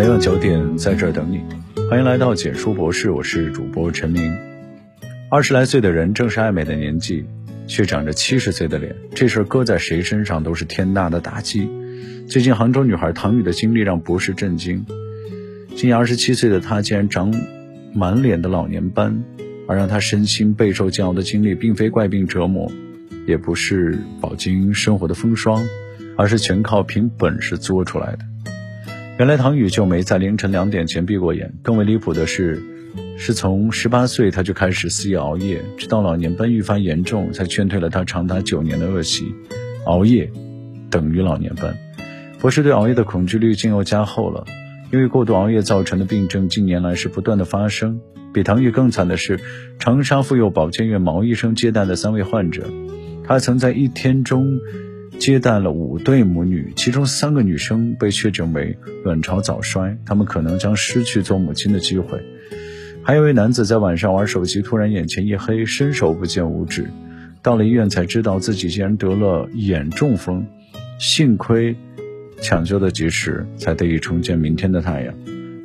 [0.00, 1.42] 每晚九点在这儿等你，
[1.90, 4.34] 欢迎来到简书博士，我是主播陈明。
[5.30, 7.26] 二十来岁的人正是爱美的年纪，
[7.66, 11.68] 却长着七十岁的脸，这事儿搁在谁身上都是天大的打击。
[12.26, 14.86] 最近杭州女孩唐雨的经历让博士震惊，
[15.76, 17.30] 今年二十七岁的她竟然长
[17.92, 19.22] 满脸的老年斑，
[19.68, 22.72] 而让她身心备受煎熬的经历，并非怪病折磨，
[23.26, 25.62] 也不是饱经生活的风霜，
[26.16, 28.29] 而是全靠凭本事作出来的。
[29.20, 31.52] 原来唐雨就没在凌晨两点前闭过眼。
[31.62, 32.62] 更为离谱的是，
[33.18, 39.34] 是从十八岁他就开始肆意熬夜，直到老年斑愈发严重，才劝退了他长达九年的恶习。
[39.84, 40.32] 熬夜
[40.88, 41.76] 等于老年斑。
[42.38, 44.46] 博士对熬夜的恐惧滤镜又加厚了，
[44.90, 48.00] 因为过度熬夜造成的病症近年来是不断的发生。
[48.32, 49.38] 比唐雨更惨的是，
[49.78, 52.70] 长沙妇幼保健院毛医生接待的三位患者，
[53.24, 54.58] 他曾在一天中。
[55.20, 62.18] 接待了五对母女，其中三个女生被确诊为卵巢早衰，她们可能将失去做母亲的机会。
[63.02, 66.88] 还有一位男子在晚上玩手机，突然眼前一黑，伸手不见五指，
[67.42, 70.46] 到了医院才知道自己竟然得了眼中风，
[70.98, 71.76] 幸亏
[72.40, 75.14] 抢救的及时，才得以重见明天的太阳。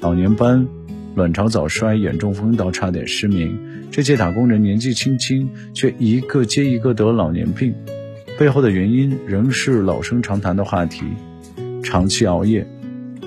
[0.01, 0.67] 老年斑、
[1.15, 3.57] 卵巢早衰、眼中风到差点失明，
[3.89, 7.73] 这些打工人年纪轻轻，却一个接一个得老年病。
[8.37, 11.05] 背后的原因仍是老生常谈的话题，
[11.81, 12.67] 长期熬夜。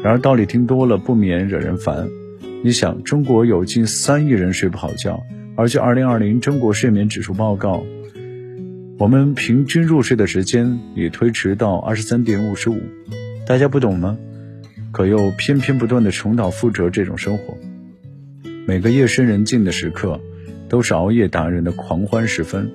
[0.03, 2.09] 然而道理听多了不免惹人烦。
[2.63, 5.23] 你想，中国有近三亿人睡不好觉，
[5.57, 7.83] 而据2020中国睡眠指数报告，
[8.99, 12.79] 我们平均入睡的时间已推迟到23点55。
[13.47, 14.19] 大家不懂吗？
[14.93, 17.57] 可又偏偏不断的重蹈覆辙这种生活。
[18.67, 20.21] 每个夜深人静的时刻，
[20.69, 22.71] 都是熬夜达人的狂欢时分。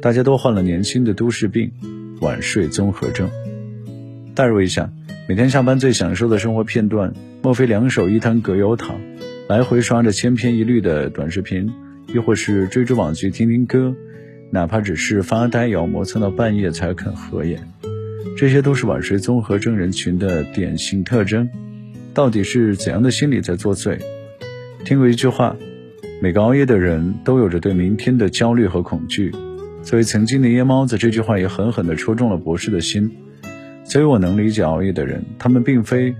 [0.00, 1.72] 大家都患了年轻的都市病——
[2.22, 3.28] 晚睡综合症。
[4.32, 4.92] 代入一下，
[5.28, 9.00] 每天下班最享受的生活片段，莫非两手一摊葛优躺，
[9.48, 11.68] 来回刷着千篇一律的短视频，
[12.14, 13.92] 亦或是追追网剧、听听歌，
[14.52, 17.60] 哪怕只是发呆也要磨蹭到半夜才肯合眼？
[18.36, 21.48] 这些都是晚睡综合症人群的典型特征。
[22.14, 23.98] 到底是怎样的心理在作祟？
[24.84, 25.56] 听过一句话：
[26.22, 29.32] 每个熬夜的人都有着对明天的焦虑和恐惧。
[29.88, 33.10] 作为曾经的夜猫子，这句话也狠狠地戳中了博士的心。
[33.84, 36.14] 所以我能理解熬夜的人，他们并非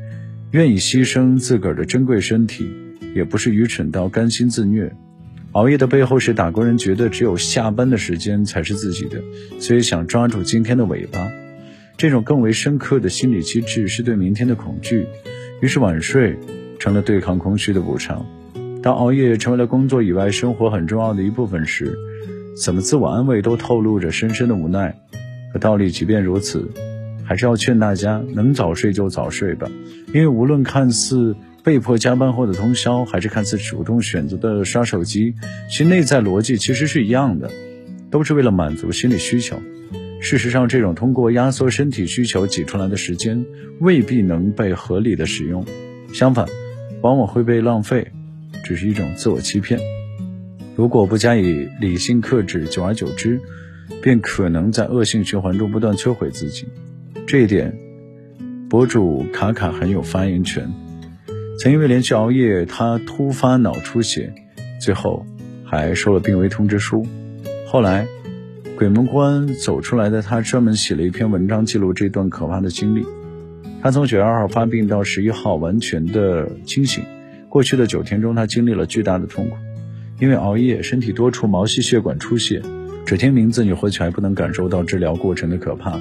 [0.53, 2.67] 愿意牺牲自个儿的珍贵身体，
[3.15, 4.91] 也不是愚蠢到甘心自虐。
[5.53, 9.23] 熬夜的背后是打工人觉得只有下班的时间才是自己的，
[9.61, 11.29] 所以想抓住今天的尾巴。
[11.99, 15.05] 这种更为深刻的心理机制是对明天的恐惧，
[15.61, 16.39] 于是晚睡
[16.79, 18.25] 成了对抗空虚的补偿。
[18.83, 21.95] 当熬夜成为了工作以外生活很重要的一部分时，
[22.65, 24.95] 怎么自我安慰都透露着深深的无奈，
[25.53, 26.69] 可道理即便如此，
[27.25, 29.71] 还是要劝大家能早睡就早睡吧。
[30.09, 35.35] 因为无论看似被迫加班后的通宵，还是看似主动选择的刷手机，
[35.71, 37.51] 其内在逻辑其实是一样的，
[38.11, 39.61] 都是为了满足心理需求。
[40.21, 43.47] 事实上，这种通过压缩身体需求挤出来的时间，
[43.81, 45.65] 未必能被合理的使用，
[46.13, 46.47] 相反，
[47.03, 48.09] 往往会被浪费，
[48.65, 49.79] 只是一种自我欺骗。
[50.79, 53.41] 如果不加以理性克制，久而久之，
[54.01, 56.69] 便可能在恶性循环中不断摧毁自己。
[57.27, 57.77] 这一点，
[58.71, 60.73] 博主卡卡很有发言权。
[61.59, 64.33] 曾因为连续熬夜，他突发脑出血，
[64.81, 65.27] 最后
[65.65, 67.05] 还收了病危通知书。
[67.67, 68.07] 后来，
[68.77, 73.05] 鬼门关走出来的他，专门写了一篇文章记录这段可怕的经历。
[73.83, 77.03] 他从九月二号发病到十一号完全的清醒，
[77.49, 79.57] 过去的九天中，他经历了巨大的痛苦。
[80.21, 82.61] 因为熬夜，身体多处毛细血管出血，
[83.07, 86.01] 只听名字你或许还不能感受到治疗过程的可怕。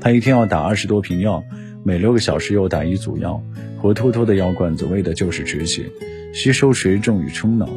[0.00, 1.42] 他一天要打二十多瓶药，
[1.82, 3.42] 每六个小时又打一组药，
[3.80, 5.86] 活脱脱的药罐子，为的就是止血、
[6.32, 7.68] 吸收水肿与冲脑。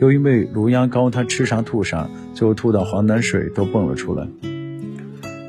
[0.00, 4.28] 又因为颅压高，他吃啥吐啥，最后吐到黄胆水都蹦了出来。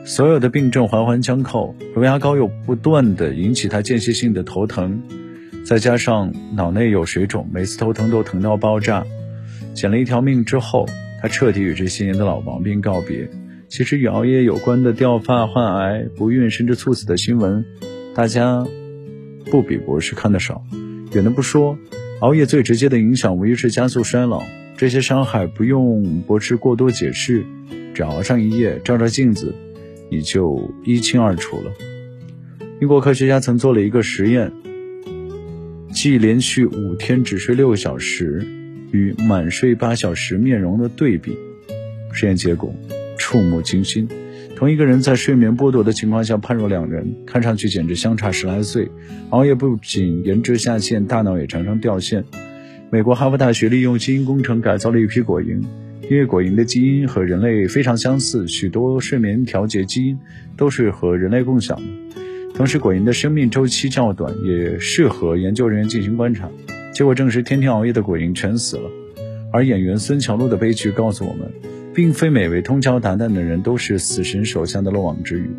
[0.06, 5.02] 所有的病症环环相扣，颅压高又不断的引起他间歇性的头疼，
[5.66, 9.06] 再加上脑内有水肿，每次头疼都疼到爆炸。
[9.74, 10.86] 捡了一条命之后，
[11.22, 13.30] 他彻底与这些年的老毛病告别。
[13.70, 17.64] 其实与熬夜有关的掉发、患癌、不孕甚至猝死的新闻，
[18.16, 18.66] 大家
[19.52, 20.64] 不比博士看得少。
[21.14, 21.78] 远的不说，
[22.22, 24.42] 熬夜最直接的影响无疑是加速衰老。
[24.76, 27.46] 这些伤害不用博士过多解释，
[27.94, 29.54] 只要熬上一夜，照照镜子，
[30.10, 31.72] 你就一清二楚了。
[32.82, 34.52] 英国科学家曾做了一个实验，
[35.94, 38.48] 即连续五天只睡六个小时。
[38.92, 41.38] 与满睡八小时面容的对比，
[42.12, 42.74] 实验结果
[43.18, 44.08] 触目惊心。
[44.56, 48.90] 同一个人在睡眠剥夺的情况下判若两人，看上去简直相差十来岁。
[49.30, 52.26] 熬夜不仅颜值下线，大脑也常常掉线。
[52.92, 55.62] 美国哈佛大学利用基因工程改造了一批果蝇，
[56.10, 60.20] 因为果蝇的基因和人类非常相似，许多睡眠调节基因
[60.58, 61.84] 都是和人类共享的。
[62.56, 66.50] 同时，果蝇的生命周期较短，也适合研究人员进行观察。
[67.00, 68.92] 结果证实，天天熬夜的果蝇全死了。
[69.54, 71.50] 而演员孙乔璐的悲剧告诉我们。
[71.94, 75.50] 并非每位通宵达旦的人都是死神手下的漏网之鱼。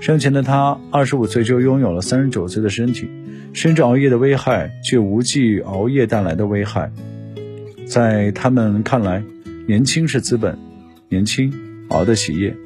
[0.00, 3.08] 生前的他，二十五岁就拥有了三十九岁的身体，
[3.52, 6.90] 深知熬夜的危害，却无忌熬夜带来的危害。
[7.86, 9.22] 在他们看来，
[9.68, 10.58] 年轻是资本，
[11.08, 11.52] 年轻
[11.90, 12.56] 熬得起夜。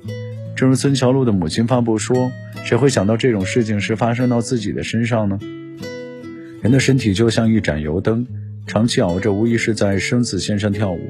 [0.56, 2.32] 正如孙乔璐的母亲发布说
[2.64, 5.38] ：“谁会想到这种事情是发生到自己的身上呢？”
[6.62, 8.26] 人的身体就像一盏油灯，
[8.66, 11.00] 长期熬着，无疑是在生死线上跳舞。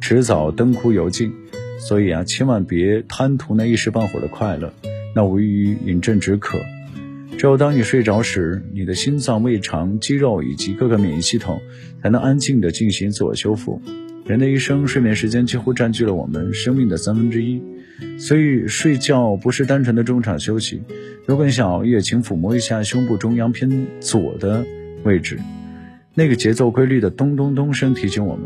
[0.00, 1.32] 迟早灯枯油尽，
[1.78, 4.72] 所以啊，千万别贪图那一时半会儿的快乐，
[5.14, 6.58] 那无异于饮鸩止渴。
[7.38, 11.60] 只有当你睡着时，你的心脏、胃肠、肌肉以及各个免疫系统
[12.02, 13.80] 才能安静地进行自我修复。
[14.26, 17.62] 人的一生，睡眠时间几乎占据了我们生命的三分之一，
[18.18, 20.82] 所以睡觉不是单纯的中场休息。
[21.26, 24.66] 如果你想熬夜，请抚摸一下胸部中央偏左的
[25.04, 25.38] 位置，
[26.14, 28.44] 那个节奏规律的咚咚咚声提醒我们。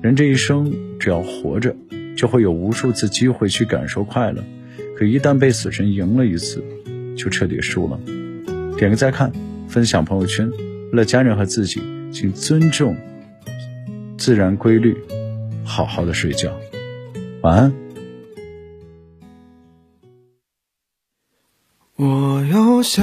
[0.00, 1.74] 人这一生，只要活着，
[2.16, 4.44] 就会有无数次机会去感受快乐。
[4.96, 6.62] 可一旦被死神赢了一次，
[7.16, 7.98] 就彻底输了。
[8.76, 9.32] 点个再看，
[9.68, 11.80] 分享朋友圈，为了家人和自己，
[12.12, 12.96] 请尊重
[14.16, 14.96] 自然规律，
[15.64, 16.52] 好好的睡觉。
[17.42, 17.72] 晚安。
[21.96, 23.02] 我又想，